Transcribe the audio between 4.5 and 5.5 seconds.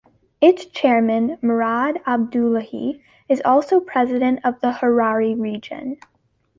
the Harari